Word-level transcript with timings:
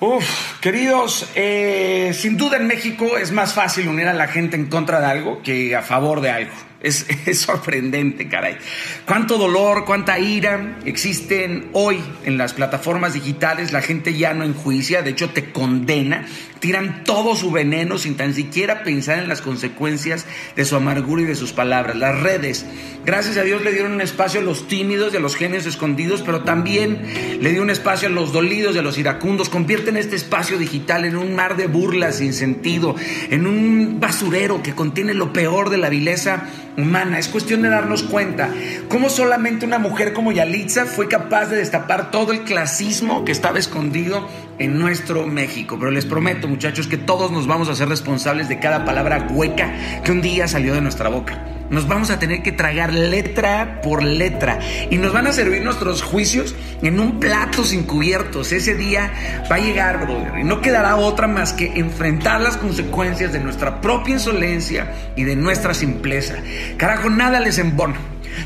Uf, 0.00 0.60
queridos, 0.60 1.28
eh, 1.34 2.12
sin 2.14 2.36
duda 2.36 2.56
en 2.56 2.68
México 2.68 3.18
es 3.18 3.32
más 3.32 3.52
fácil 3.52 3.88
unir 3.88 4.06
a 4.06 4.12
la 4.12 4.28
gente 4.28 4.54
en 4.54 4.66
contra 4.66 5.00
de 5.00 5.06
algo 5.06 5.42
que 5.42 5.74
a 5.74 5.82
favor 5.82 6.20
de 6.20 6.30
algo. 6.30 6.52
Es, 6.80 7.06
es, 7.26 7.40
sorprendente, 7.40 8.28
caray. 8.28 8.56
Cuánto 9.04 9.36
dolor, 9.36 9.84
cuánta 9.84 10.18
ira 10.18 10.78
existen 10.84 11.70
hoy 11.72 12.00
en 12.24 12.38
las 12.38 12.54
plataformas 12.54 13.14
digitales. 13.14 13.72
La 13.72 13.82
gente 13.82 14.16
ya 14.16 14.34
no 14.34 14.44
enjuicia, 14.44 15.02
de 15.02 15.10
hecho 15.10 15.30
te 15.30 15.50
condena. 15.50 16.26
Tiran 16.60 17.04
todo 17.04 17.36
su 17.36 17.52
veneno 17.52 17.98
sin 17.98 18.16
tan 18.16 18.34
siquiera 18.34 18.82
pensar 18.82 19.18
en 19.18 19.28
las 19.28 19.42
consecuencias 19.42 20.26
de 20.56 20.64
su 20.64 20.74
amargura 20.74 21.22
y 21.22 21.26
de 21.26 21.36
sus 21.36 21.52
palabras. 21.52 21.96
Las 21.96 22.20
redes, 22.20 22.66
gracias 23.04 23.36
a 23.36 23.44
Dios, 23.44 23.62
le 23.62 23.72
dieron 23.72 23.92
un 23.92 24.00
espacio 24.00 24.40
a 24.40 24.42
los 24.42 24.66
tímidos 24.66 25.14
y 25.14 25.18
a 25.18 25.20
los 25.20 25.36
genios 25.36 25.66
escondidos, 25.66 26.22
pero 26.22 26.42
también 26.42 27.38
le 27.40 27.52
dio 27.52 27.62
un 27.62 27.70
espacio 27.70 28.08
a 28.08 28.10
los 28.10 28.32
dolidos 28.32 28.74
y 28.74 28.78
a 28.80 28.82
los 28.82 28.98
iracundos. 28.98 29.48
Convierten 29.48 29.96
este 29.96 30.16
espacio 30.16 30.58
digital 30.58 31.04
en 31.04 31.16
un 31.16 31.36
mar 31.36 31.56
de 31.56 31.68
burlas 31.68 32.16
sin 32.16 32.32
sentido, 32.32 32.96
en 33.30 33.46
un 33.46 33.98
basurero 34.00 34.60
que 34.60 34.74
contiene 34.74 35.14
lo 35.14 35.32
peor 35.32 35.70
de 35.70 35.78
la 35.78 35.88
vileza 35.88 36.48
humana. 36.78 37.18
Es 37.18 37.28
cuestión 37.28 37.60
de 37.62 37.68
darnos 37.68 38.02
cuenta 38.04 38.50
cómo 38.88 39.10
solamente 39.10 39.66
una 39.66 39.78
mujer 39.78 40.12
como 40.14 40.32
Yalitza 40.32 40.86
fue 40.86 41.08
capaz 41.08 41.46
de 41.46 41.56
destapar 41.56 42.10
todo 42.10 42.32
el 42.32 42.44
clasismo 42.44 43.24
que 43.24 43.32
estaba 43.32 43.58
escondido 43.58 44.26
en 44.58 44.78
nuestro 44.78 45.26
México. 45.26 45.76
Pero 45.78 45.90
les 45.90 46.06
prometo, 46.06 46.48
muchachos, 46.48 46.86
que 46.86 46.96
todos 46.96 47.30
nos 47.30 47.46
vamos 47.46 47.68
a 47.68 47.74
ser 47.74 47.88
responsables 47.88 48.48
de 48.48 48.60
cada 48.60 48.84
palabra 48.84 49.28
hueca 49.30 49.72
que 50.04 50.12
un 50.12 50.22
día 50.22 50.48
salió 50.48 50.74
de 50.74 50.80
nuestra 50.80 51.08
boca. 51.08 51.57
Nos 51.70 51.86
vamos 51.86 52.10
a 52.10 52.18
tener 52.18 52.42
que 52.42 52.52
tragar 52.52 52.92
letra 52.92 53.80
por 53.82 54.02
letra 54.02 54.58
y 54.90 54.96
nos 54.96 55.12
van 55.12 55.26
a 55.26 55.32
servir 55.32 55.62
nuestros 55.62 56.02
juicios 56.02 56.54
en 56.82 56.98
un 56.98 57.20
plato 57.20 57.64
sin 57.64 57.84
cubiertos. 57.84 58.52
Ese 58.52 58.74
día 58.74 59.12
va 59.50 59.56
a 59.56 59.60
llegar, 59.60 60.04
brother, 60.04 60.38
y 60.40 60.44
no 60.44 60.60
quedará 60.60 60.96
otra 60.96 61.26
más 61.26 61.52
que 61.52 61.72
enfrentar 61.78 62.40
las 62.40 62.56
consecuencias 62.56 63.32
de 63.32 63.40
nuestra 63.40 63.80
propia 63.80 64.14
insolencia 64.14 64.92
y 65.16 65.24
de 65.24 65.36
nuestra 65.36 65.74
simpleza. 65.74 66.36
Carajo, 66.76 67.10
nada 67.10 67.40
les 67.40 67.58
embona. 67.58 67.96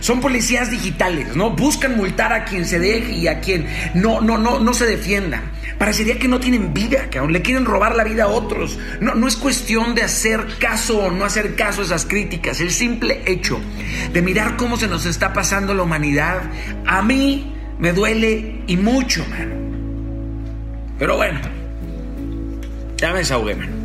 Son 0.00 0.20
policías 0.20 0.70
digitales, 0.70 1.36
¿no? 1.36 1.50
Buscan 1.50 1.96
multar 1.96 2.32
a 2.32 2.44
quien 2.44 2.66
se 2.66 2.78
deje 2.78 3.12
y 3.12 3.28
a 3.28 3.40
quien 3.40 3.66
no, 3.94 4.20
no, 4.20 4.38
no, 4.38 4.58
no 4.58 4.74
se 4.74 4.86
defienda. 4.86 5.42
Parecería 5.78 6.18
que 6.18 6.28
no 6.28 6.40
tienen 6.40 6.72
vida, 6.72 7.10
que 7.10 7.18
aún 7.18 7.32
le 7.32 7.42
quieren 7.42 7.64
robar 7.64 7.96
la 7.96 8.04
vida 8.04 8.24
a 8.24 8.28
otros. 8.28 8.78
No, 9.00 9.14
no 9.14 9.26
es 9.26 9.36
cuestión 9.36 9.94
de 9.94 10.02
hacer 10.02 10.46
caso 10.58 10.98
o 10.98 11.10
no 11.10 11.24
hacer 11.24 11.54
caso 11.54 11.82
a 11.82 11.84
esas 11.84 12.04
críticas. 12.04 12.60
El 12.60 12.70
simple 12.70 13.22
hecho 13.26 13.60
de 14.12 14.22
mirar 14.22 14.56
cómo 14.56 14.76
se 14.76 14.88
nos 14.88 15.06
está 15.06 15.32
pasando 15.32 15.74
la 15.74 15.82
humanidad, 15.82 16.42
a 16.86 17.02
mí 17.02 17.54
me 17.78 17.92
duele 17.92 18.62
y 18.66 18.76
mucho, 18.76 19.26
man. 19.28 19.52
Pero 20.98 21.16
bueno, 21.16 21.40
ya 22.96 23.12
me 23.12 23.18
desahogué, 23.18 23.56
man. 23.56 23.81